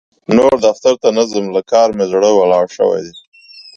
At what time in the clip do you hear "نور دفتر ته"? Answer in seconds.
0.35-1.09